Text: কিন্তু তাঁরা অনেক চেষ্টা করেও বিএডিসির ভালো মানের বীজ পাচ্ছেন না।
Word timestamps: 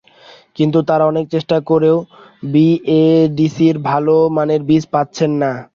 কিন্তু 0.57 0.79
তাঁরা 0.87 1.05
অনেক 1.11 1.25
চেষ্টা 1.33 1.57
করেও 1.69 1.97
বিএডিসির 2.51 3.75
ভালো 3.89 4.15
মানের 4.35 4.61
বীজ 4.69 4.83
পাচ্ছেন 4.93 5.31
না। 5.41 5.51